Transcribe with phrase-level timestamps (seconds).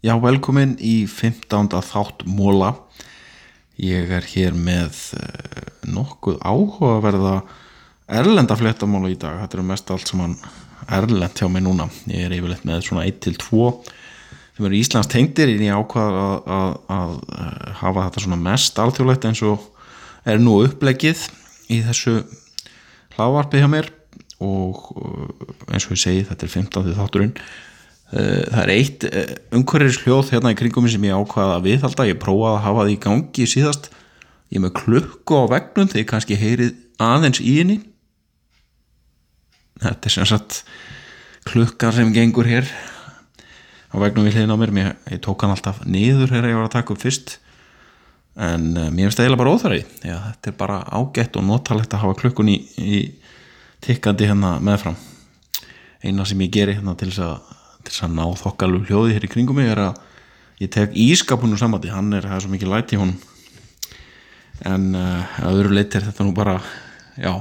[0.00, 1.68] Já, velkomin í 15.
[1.84, 2.74] þátt móla.
[3.80, 5.22] Ég er hér með uh,
[5.88, 7.34] nokkuð áhugaverða
[8.10, 9.40] erlenda fléttamála í dag.
[9.42, 10.36] Þetta er mest allt sem hann
[10.90, 11.88] erlend hjá mig núna.
[12.10, 13.70] Ég er yfirleitt með svona 1-2
[14.56, 17.14] sem eru Íslands tengdir en ég ákvað að, að, að
[17.80, 19.64] hafa þetta svona mest alþjóðlegt eins og
[20.28, 21.24] er nú upplegið
[21.72, 22.18] í þessu
[23.16, 23.88] hlávarpi hjá mér
[24.40, 24.94] og
[25.70, 26.94] eins og ég segi þetta er 15.
[26.96, 27.34] þátturinn.
[28.10, 29.04] Það er eitt
[29.54, 32.06] umhverjir hljóð hérna í kringum sem ég ákvaða að viðhalda.
[32.08, 33.90] Ég prófaði að hafa því í gangi síðast.
[34.50, 37.76] Ég er með klukku á vegnum þegar ég kannski heyrið aðeins í henni.
[39.80, 40.64] Þetta er sem sagt
[41.46, 42.66] klukkar sem gengur hér
[43.90, 44.74] á vegnum við hliðin á mér.
[44.80, 47.38] Ég, ég tók hann alltaf niður hér að ég var að taka upp fyrst.
[48.40, 52.18] En mér finnst það eiginlega bara óþarri þetta er bara ágætt og notalegt að hafa
[52.20, 53.00] klukkun í, í
[53.84, 54.98] tikkandi hérna meðfram.
[56.04, 59.26] Eina sem ég geri hérna til þess að, til þess að ná þokkalug hljóði hér
[59.26, 60.00] í kringum mig er að
[60.60, 63.18] ég tek ískapunum samandi hann er, það er svo mikið læti honum.
[64.68, 66.58] En uh, að öðru leitt er þetta nú bara
[67.16, 67.32] já,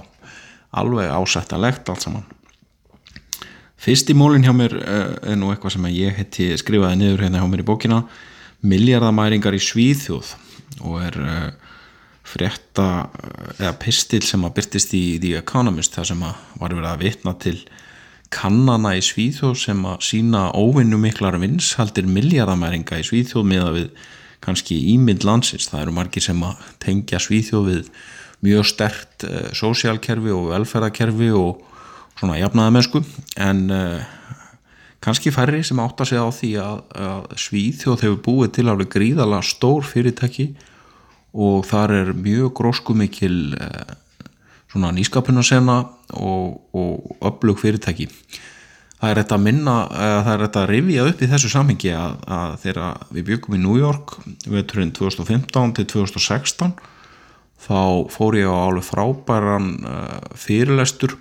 [0.72, 2.28] alveg ásættalegt allt saman.
[3.80, 7.44] Fyrst í mólinn hjá mér uh, er nú eitthvað sem ég heiti skrifaði niður hérna
[7.44, 8.04] hjá mér í bókina
[8.64, 10.32] miljardamæringar í Svíþjóð.
[10.88, 11.69] Og er uh,
[12.30, 12.88] frétta
[13.58, 17.36] eða pistil sem að byrtist í The Economist þar sem að var verið að vitna
[17.42, 17.58] til
[18.34, 23.90] kannana í Svíþjóð sem að sína óvinnu miklar vinshaldir miljardamæringa í Svíþjóð meða við
[24.46, 27.90] kannski ímynd landsins, það eru margir sem að tengja Svíþjóð við
[28.46, 31.66] mjög stert uh, sósjálkerfi og velferðarkerfi og
[32.20, 33.02] svona jafnaðamennsku
[33.42, 34.06] en uh,
[35.04, 39.42] kannski færri sem átta sig á því að, að Svíþjóð hefur búið til alveg gríðala
[39.46, 40.52] stór fyrirtæki
[41.34, 43.96] og þar er mjög grósku mikil uh,
[44.70, 45.80] svona nýskapunarsena
[46.18, 48.10] og, og öflug fyrirtæki.
[49.00, 52.16] Það er þetta að minna það er þetta að rifja upp í þessu samhengi að,
[52.36, 56.74] að þegar við byggum í New York veturinn 2015 til 2016
[57.60, 57.80] þá
[58.12, 61.16] fór ég á alveg frábæran uh, fyrirlestur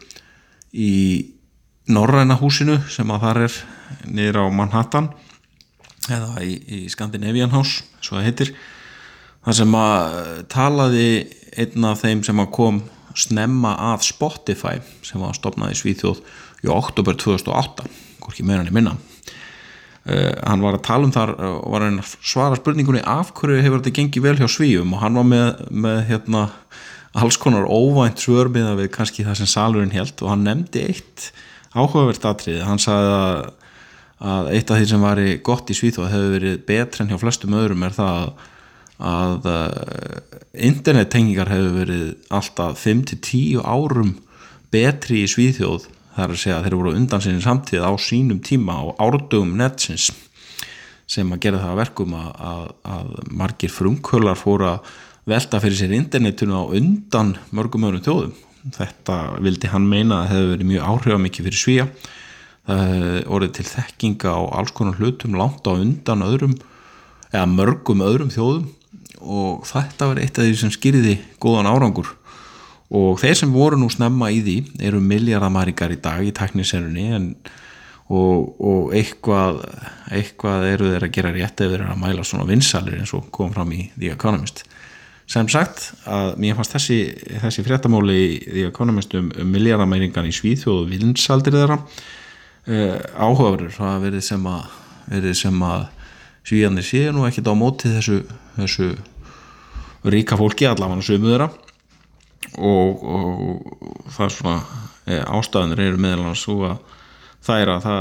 [0.75, 0.93] í
[1.89, 3.61] Norræna húsinu sem að þar er
[4.11, 5.09] niður á Manhattan
[6.11, 8.53] eða í, í Scandinavian House svo það heitir
[9.49, 10.17] það sem að
[10.53, 11.11] talaði
[11.59, 12.81] einn af þeim sem að kom
[13.19, 14.77] snemma að Spotify
[15.07, 16.19] sem var stopnað í Svíþjóð
[16.67, 17.87] í oktober 2008
[18.21, 18.93] hvorki meira hann í minna.
[20.09, 23.81] Uh, hann var að tala um þar og var að svara spurningunni af hverju hefur
[23.81, 24.93] þetta gengið vel hjá Svíum?
[24.97, 26.45] Og hann var með, með hérna,
[27.17, 31.31] alls konar óvænt svörmiða við kannski það sem salurinn held og hann nefndi eitt
[31.73, 33.49] áhugavert atrið hann sagði að,
[34.29, 37.57] að eitt af því sem var gott í Svíþjóð hefur verið betra en hjá flestum
[37.59, 38.47] öðrum er það að
[38.99, 44.17] að uh, internettengingar hefur verið alltaf 5-10 árum
[44.75, 45.87] betri í Svíþjóð
[46.17, 50.11] þar að segja að þeir voru undan sinni samtíð á sínum tíma á árdugum netsins
[51.09, 52.65] sem að gera það að verkum að, að,
[52.97, 54.91] að margir frumkvölar fóru að
[55.29, 58.35] velta fyrir sér internetinu á undan mörgum öðrum þjóðum.
[58.75, 61.87] Þetta vildi hann meina að hefur verið mjög áhrifamikið fyrir Svíja
[62.69, 66.57] það orðið til þekkinga á alls konar hlutum langt á undan öðrum
[67.31, 68.67] eða mörgum öðrum þjóðum
[69.21, 72.11] og þetta var eitt af því sem skýriði góðan árangur.
[72.89, 74.59] Og þeir sem voru nú snemma í því
[74.89, 77.11] eru miljardamæringar í dag í tekniserunni
[78.09, 79.61] og, og eitthvað,
[80.15, 83.29] eitthvað eru þeir að gera rétt ef þeir eru að mæla svona vinsalir eins og
[83.35, 84.65] kom fram í The Economist.
[85.29, 87.03] Sem sagt að mér fannst þessi,
[87.43, 93.75] þessi fréttamóli í The Economist um, um miljardamæringan í Svíþjóð og vinsaldir þeirra uh, áhugaverður.
[93.77, 94.79] Það verið sem að,
[95.13, 95.85] verið sem að
[96.49, 98.23] svíðanir séu nú ekkert á móti þessu,
[98.57, 98.93] þessu
[100.09, 101.49] ríka fólki allavega sömu þeirra.
[102.59, 104.55] Og, og það er svona
[105.05, 106.79] e, ástæðanir eru meðal annars svo að
[107.45, 108.01] það er að það,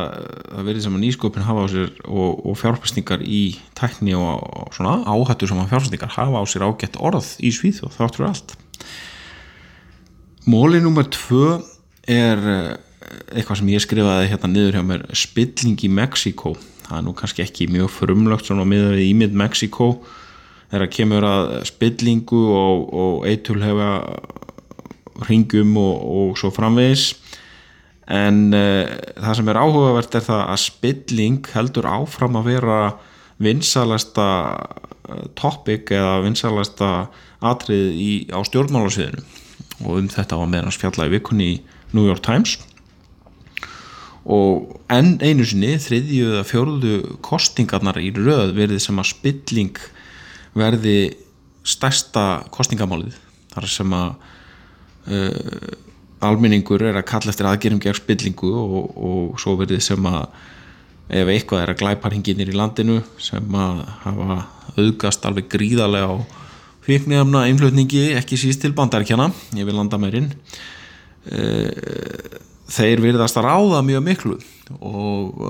[0.51, 3.41] það verður sem að nýsköpun hafa á sér og, og fjárfæstingar í
[3.77, 7.83] tekni og, og svona áhættu sem að fjárfæstingar hafa á sér ágætt orð í Svíð
[7.87, 8.55] og þáttur allt.
[10.47, 11.57] Móli nummer tvö
[12.07, 12.39] er
[13.35, 16.55] eitthvað sem ég skrifaði hérna niður hjá mér spilling í Mexiko
[16.87, 19.91] það er nú kannski ekki mjög frumlögt svona með við ímynd Mexiko
[20.71, 23.91] þegar kemur að spillingu og, og eitulhefa
[25.27, 27.09] ringum og, og svo framvegis.
[28.07, 28.87] En uh,
[29.17, 32.79] það sem er áhugavert er það að spilling heldur áfram að vera
[33.43, 34.27] vinsalasta
[35.37, 36.91] topic eða vinsalasta
[37.45, 39.23] atrið í, á stjórnmálasviðinu.
[39.85, 41.59] Og um þetta var meðan spjalla í vikunni í
[41.93, 42.57] New York Times
[44.27, 49.79] og enn einu sinni þriðju eða fjóruðu kostingarnar í röð verði sem að spilling
[50.57, 50.97] verði
[51.67, 53.15] stærsta kostingamálið
[53.53, 54.09] þar sem að
[55.07, 55.71] uh,
[56.27, 60.25] almenningur er að kalla eftir aðgerum gegn spillingu og, og svo verði sem að
[61.07, 64.41] ef eitthvað er að glæparhinginir í landinu sem að hafa
[64.75, 66.15] auðgast alveg gríðarlega á
[66.87, 70.33] fíknefna einflutningi ekki síst til bandaríkjana yfir landamærin
[72.71, 74.37] þeir virðast að ráða mjög miklu
[74.83, 75.41] og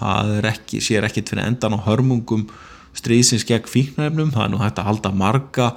[0.00, 2.46] það er ekki, sér ekkit fyrir endan á hörmungum
[2.96, 5.72] stríðsins gegn fíknefnum, það er nú hægt að halda marga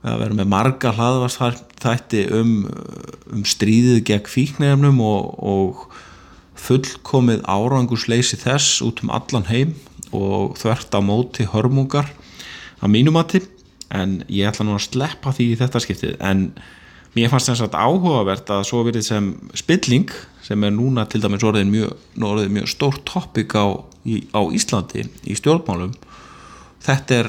[0.00, 2.54] að vera með marga hlaðvarsþætti um,
[3.34, 5.82] um stríðið gegn fíknefnum og, og
[6.60, 9.74] fullkomið árangursleysi þess út um allan heim
[10.16, 12.08] og þvert á móti hörmungar
[12.80, 13.42] að mínumati
[13.92, 16.16] en ég ætla nú að sleppa því í þetta skiptið.
[16.22, 16.50] En
[17.16, 20.12] mér fannst þess að áhugavert að svo verið sem spilling
[20.46, 23.66] sem er núna til dæmis orðin mjög, orðin mjög stórt toppik á,
[24.34, 25.92] á Íslandi í stjórnmálum
[26.80, 27.28] þetta er,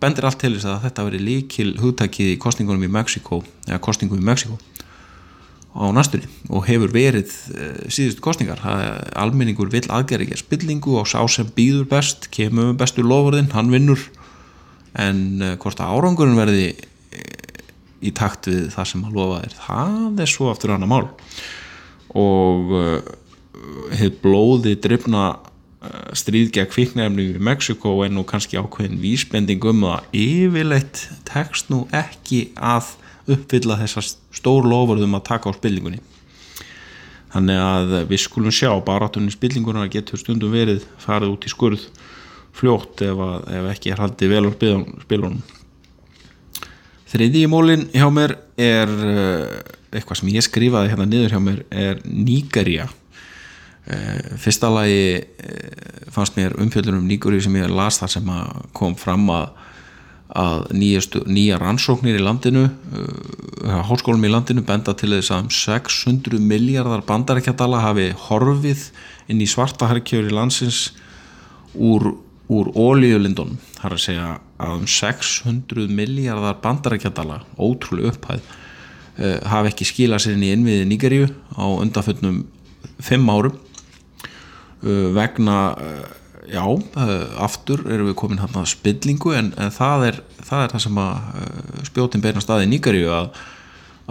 [0.00, 4.20] bendir allt til þess að þetta veri líkil hugtækið í kostningunum í Mexiko eða kostningum
[4.20, 4.58] í Mexiko
[5.72, 8.60] á næstunni og hefur verið uh, síðustu kostningar
[9.16, 13.72] almenningur vil aðgerra ekki að spillingu og sá sem býður best, kemur bestur lofurðinn, hann
[13.72, 14.02] vinnur.
[14.92, 17.41] En uh, hvort að árangurinn verði uh,
[18.02, 21.06] í takt við það sem að lofa er það er svo aftur annar mál.
[22.18, 22.74] Og
[23.94, 25.26] hefur blóði drifna
[26.14, 31.84] stríð gegn kviknæfni í Mexiko en nú kannski ákveðin vísbending um að yfirleitt tekst nú
[31.94, 32.92] ekki að
[33.32, 36.02] uppfylla þessar stór lofurðum að taka á spillingunni.
[37.32, 41.86] Þannig að við skulum sjá baratunni spillinguna getur stundum verið farið út í skurð
[42.52, 45.42] fljótt ef, að, ef ekki er haldið vel á spilunum
[47.12, 51.62] þriði í mólin hjá mér er eh, eitthvað sem ég skrifaði hérna niður hjá mér
[51.68, 52.86] er Nígeria
[53.86, 58.32] eh, fyrsta lagi eh, fannst mér umfjöldunum Nígeria sem ég las þar sem
[58.76, 59.52] kom fram að
[60.32, 62.62] að nýjastu, nýja rannsóknir í landinu
[63.84, 68.86] háskólum í landinu benda til þess að um 600 miljardar bandarækjadala hafi horfið
[69.28, 70.78] inn í svartaharkjöfur í landsins
[71.76, 72.14] úr,
[72.52, 74.30] úr ólíulindunum það er að segja
[74.62, 80.88] að um 600 miljardar bandarækjadala ótrúlega upphæð uh, hafi ekki skilað sér inn í innviði
[80.90, 82.42] Nýgeríu á undanföldnum
[83.02, 83.56] 5 árum.
[84.82, 85.56] Uh, vegna
[86.50, 90.74] já, uh, aftur erum við komin hann að spillingu en, en það, er, það er
[90.74, 91.42] það sem að
[91.88, 93.30] spjótin beina staði nýgarju að,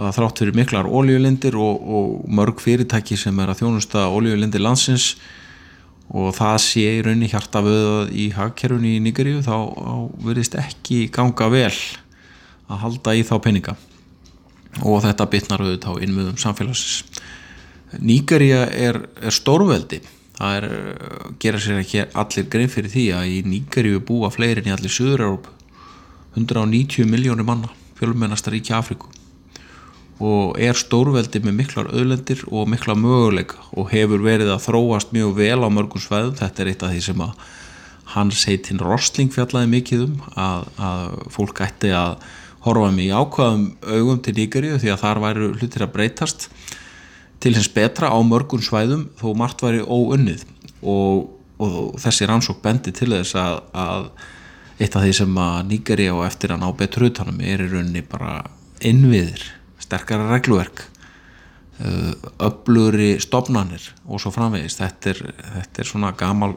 [0.00, 5.12] að þrátt fyrir miklar ólíulindir og, og mörg fyrirtæki sem er að þjónusta ólíulindir landsins
[6.12, 9.56] og það sé í raunni hjarta við í hagkerfunni í nýgarju þá
[10.24, 11.72] verðist ekki ganga vel
[12.68, 13.76] að halda í þá peninga.
[14.84, 17.22] Og þetta bitnar auðvitað á innmjöðum samfélagsins.
[18.00, 20.00] Nýgarja er, er stórveldi.
[20.36, 20.68] Það er,
[21.40, 25.50] gera sér ekki allir grein fyrir því að í Nýgaríu búa fleirin í allir Suður-Európ
[26.36, 27.68] 190 miljónir manna
[28.00, 29.12] fjölmennastar ríkja Afriku
[30.20, 35.34] og er stórveldi með miklar öðlendir og mikla möguleika og hefur verið að þróast mjög
[35.40, 37.50] vel á mörgum sveðum, þetta er eitt af því sem að
[38.12, 42.16] hans heitinn Rosling fjallaði mikið um að, að fólk ætti að
[42.62, 46.48] horfa mig ákvaðum augum til Nýgaríu því að þar væru hlutir að breytast
[47.42, 50.44] til hins betra á mörgun svæðum þó margt væri óunnið.
[50.82, 51.26] Og,
[51.62, 54.06] og þessi rannsók bendi til þess að, að
[54.82, 58.04] eitt af því sem að nýgari á eftir að ná betur utanum er í rauninni
[58.06, 58.42] bara
[58.82, 59.42] innviðir,
[59.92, 60.88] sterkara regluverk
[62.42, 65.22] öfluri stopnarnir og svo framvegist þetta er,
[65.56, 66.54] þetta er svona gamal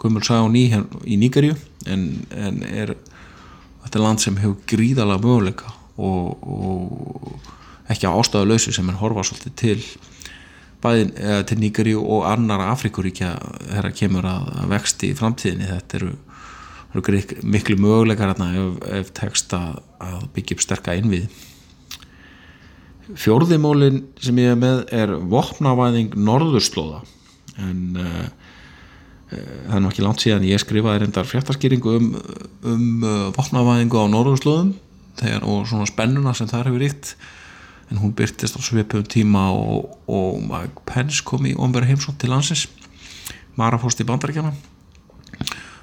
[0.00, 0.68] kumulsaga og ný
[1.04, 1.56] í Nýgarju
[1.90, 2.94] en, en er
[3.84, 9.00] þetta er land sem hefur gríðalega möguleika og, og ekki á ástöðu lausu sem er
[9.00, 9.82] horfa svolítið til
[10.84, 13.34] bæðin eða, til Nýgari og annara Afrikuríkja
[13.66, 15.68] þegar kemur að, að vexti í framtíðinni.
[15.68, 16.12] Þetta eru,
[16.94, 19.80] eru miklu möguleikar ef, ef tekst að,
[20.36, 21.28] byggja upp sterka innvið
[23.18, 27.02] fjórðimólin sem ég er með er vopnavæðing norðurslóða.
[27.60, 28.28] En uh,
[29.30, 32.08] það er nokkið langt síðan ég skrifaði reyndar fjartaskýringu um,
[32.66, 34.74] um uh, vopnavæðingu á norðurslóðum
[35.20, 37.14] þegar, og svona spennuna sem það hefur ríkt.
[37.90, 42.30] En hún byrtist á svipum tíma og, og Mike Pence kom í omverð heimsótt til
[42.30, 42.68] landsins
[43.58, 44.54] Mara fórst í bandaríkjana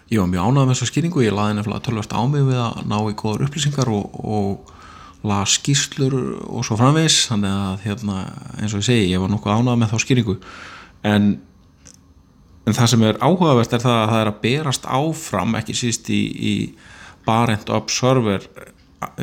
[0.07, 2.77] ég var mjög ánægð með þessa skýringu ég laði nefnilega tölvast á mig við að
[2.87, 4.71] ná í góðar upplýsingar og, og
[5.25, 8.17] laði skýrslur og svo framvegs þannig að hérna,
[8.59, 10.37] eins og ég segi ég var nokkuð ánægð með þá skýringu.
[11.07, 11.29] En,
[12.67, 16.11] en það sem er áhugavert er það að það er að berast áfram ekki síst
[16.13, 16.53] í, í
[17.27, 18.45] Barent Observer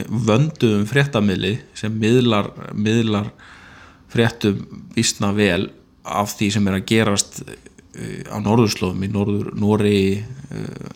[0.08, 3.30] vönduðum fréttamili sem miðlar, miðlar
[4.12, 4.60] fréttum
[4.94, 5.70] vísna vel
[6.04, 10.92] af því sem er að gerast eh, á norðurslóðum í norður Nóri eh,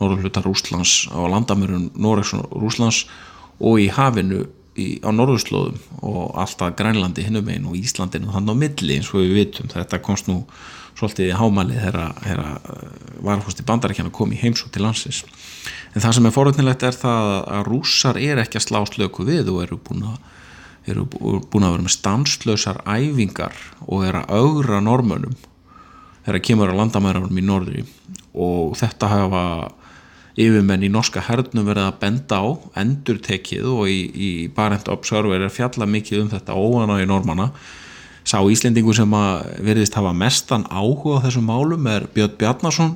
[0.00, 3.06] norðurlutar Rúslands á landamörun Nóregs og Rúslands
[3.60, 4.44] og í hafinu
[4.80, 9.22] í, á norðurslóðum og alltaf Grænlandi hinnum einn og Íslandinu þannig á milli eins og
[9.22, 9.70] við vitum.
[9.72, 10.42] Þetta komst nú
[10.98, 12.40] svolítið í hámalið þegar
[13.24, 15.22] varfústi bandarækjana kom í heimsótt til landsins.
[15.94, 19.52] En það sem er forvöldnilegt er það að rússar er ekki að slá slöku við
[19.52, 20.18] og eru búin að
[20.88, 25.34] eru búin að vera með stanslösar æfingar og er að augra normönum
[26.24, 27.84] þegar kemur að landamærarum í norðri.
[28.32, 29.42] Og þetta hafa
[30.38, 32.46] yfirmenn í norska hernum verið að benda á
[32.82, 37.50] endur tekið og í, í Barent Observer er fjalla mikið um þetta óana í normana
[38.24, 42.94] sá Íslendingu sem að veriðist hafa mestan áhuga á þessum málum er Björn Bjarnason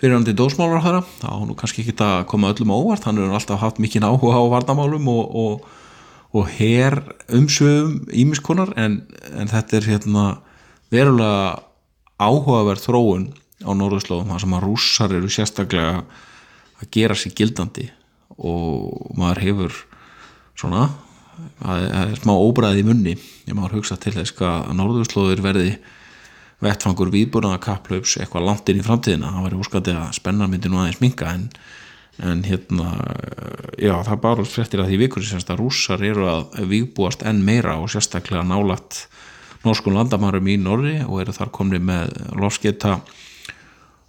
[0.00, 3.38] fyrir hann til dósmálar þar þá nú kannski ekki að koma öllum óvart hann hefur
[3.38, 5.64] alltaf haft mikið áhuga á varnamálum og, og,
[6.36, 7.00] og her
[7.32, 9.00] umsögum ímiskonar en,
[9.32, 10.26] en þetta er hérna
[10.92, 11.62] verulega
[12.20, 13.26] áhugaverð þróun
[13.64, 16.04] á norðurslóðum þar sem að rússar eru sérstaklega
[16.80, 17.90] að gera sér gildandi
[18.36, 19.82] og maður hefur
[20.56, 20.88] svona
[21.60, 25.70] það er smá óbræði í munni ég maður hugsa til þess að norðurslóður verði
[26.64, 29.32] vettfangur viðbúrnaða kapplaups eitthvað langt inn í framtíðina.
[29.34, 31.44] Það væri úrskatið að spennar myndi nú aðeins minga en,
[32.24, 32.94] en hérna
[33.76, 37.76] já það bara fréttir að því vikur semst að rússar eru að viðbúast enn meira
[37.82, 39.04] og sérstaklega nálat
[39.66, 43.00] norskun landamærum í Norri og eru þar komni með lofsketa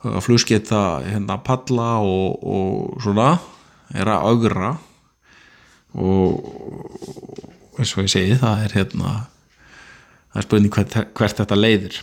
[0.04, 3.32] flugsketa hérna palla og, og svona
[3.96, 4.75] er að augra
[5.98, 9.16] og eins og ég segi það er hérna
[10.32, 11.98] það er spurning hvert, hvert þetta leiðir.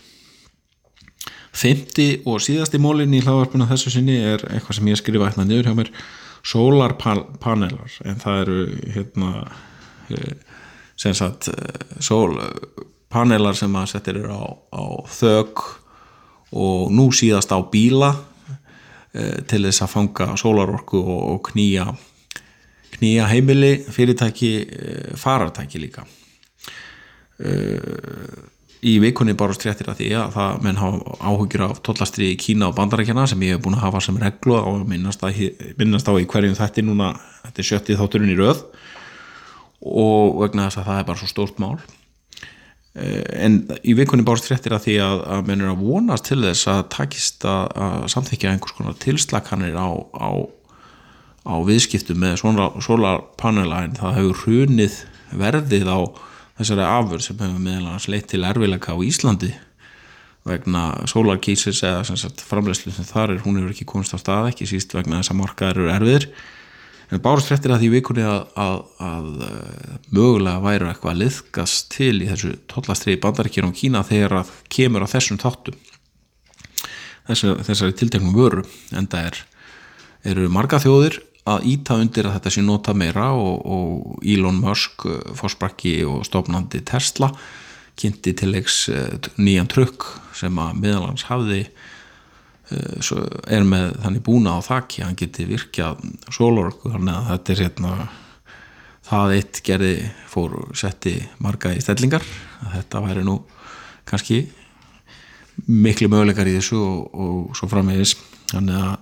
[1.54, 5.70] Fymti og síðasti mólin í hlaðvarpuna þessu sinni er eitthvað sem ég skrifa hérna niður
[5.70, 5.92] hjá mér
[6.44, 8.58] solarpanelar en það eru
[8.96, 9.30] hérna
[10.10, 10.34] eh,
[11.00, 14.84] sem sagt eh, solpanelar sem að setja á, á
[15.14, 15.62] þög
[16.54, 18.14] og nú síðast á bíla
[19.12, 21.90] eh, til þess að fanga solarorku og, knýja
[22.94, 24.50] knýja heimili fyrirtæki
[25.18, 26.04] farartæki líka.
[28.84, 32.68] Í vikunni bárust fréttir að því að það menn hafa áhugjur af tollastri í Kína
[32.68, 35.25] og bandarækjana sem ég hef búin að hafa sem reglu og minnast,
[35.80, 37.14] minnast á í hverjum þetta núna,
[37.46, 38.61] þetta er sjöttið þátturinn í röð
[39.80, 41.78] og vegna þess að það er bara svo stórt mál.
[41.80, 42.03] eh,
[42.94, 46.68] en í vikunni bárust fréttir að því að, að menn er að vonast til þess
[46.70, 50.30] að takist að, að samþykja einhvers konar tilslakanir á, á,
[51.42, 55.00] á viðskiptu með svona solarpanela en það hefur hrunið
[55.34, 55.98] verðið á
[56.60, 59.50] þessari afur sem hefur meðal leitt til erfileika á Íslandi
[60.46, 64.94] vegna sólarkísis eða framlegslu sem þar er, hún hefur ekki komist á stað ekki síst
[64.94, 66.28] vegna þess að markaður eru erfiðir
[67.12, 71.90] en bárst fréttir að því vikunni að, að, að eh, mögulega væru eitthvað að liðkast
[71.94, 75.76] til í þessu tollastriði bandaríkjum og Kína þegar að kemur á þessum þáttum.
[77.28, 79.38] Þessu, þessari tilteknum vöru en það er,
[80.32, 85.04] eru marga þjóðir að íta undir að þetta sé nota meira og, og Elon Musk
[85.08, 87.32] eh, fórsbrakki og stofnandi Tesla
[88.00, 91.66] kynnti til leiks eh, nýjan trukk sem að miðalans hafði
[92.73, 96.00] er með þannig búna á þakki hann geti virkjað
[96.33, 97.94] sólorku þannig að þetta er hérna
[99.04, 99.94] það eitt gerði
[100.33, 102.25] fór setti marga í stellingar
[102.73, 103.42] þetta væri nú
[104.09, 104.47] kannski
[105.66, 108.16] miklu möguleikar í þessu og, og svo framvegis.
[108.52, 108.94] Þannig að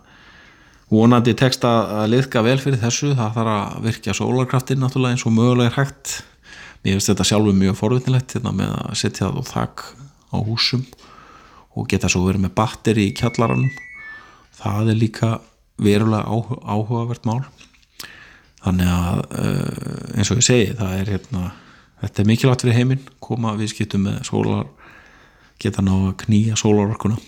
[0.92, 5.36] vonandi tekst að liðka vel fyrir þessu það þarf að virkja sólarkraftin náttúrulega eins og
[5.36, 6.18] mögulega er hægt.
[6.82, 9.84] Mér finnst þetta sjálfu mjög forvittnilegt hérna, með að setja það á þak
[10.32, 10.84] á húsum
[11.76, 13.70] og geta svo verið með batteri í kjallaranum.
[14.58, 15.30] Það er líka
[15.82, 17.40] verulega áhuga, áhugavert mál.
[18.62, 21.48] Þannig að uh, eins og ég segi það er hérna
[22.02, 24.68] þetta er mikilvægt fyrir heiminn koma við skiptum með sólar
[25.62, 27.18] geta ná að knýja sólarorkuna.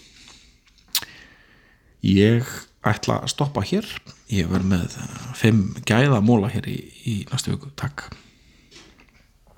[2.04, 2.46] Ég
[2.84, 3.86] ætla að stoppa hér.
[4.32, 4.96] Ég verð með
[5.38, 8.08] fimm gæða móla hér í, í næstu viku, takk.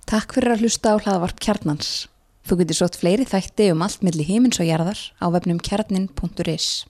[0.06, 2.06] Takk fyrir að hlusta á hlaðavarp kjarnans
[2.46, 6.86] Þú getur sótt fleiri þætti um allt millir heimins og jarðar á vefnum kjarnin.is